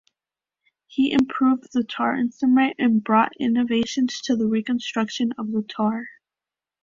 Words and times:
He 0.87 1.11
improved 1.11 1.71
the 1.73 1.83
tar 1.83 2.15
instrument 2.15 2.77
and 2.79 3.03
brought 3.03 3.33
innovations 3.39 4.19
to 4.21 4.35
the 4.35 4.47
reconstruction 4.47 5.31
of 5.37 5.51
the 5.51 5.61
tar. 5.61 6.07